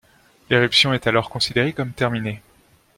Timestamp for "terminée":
1.93-2.41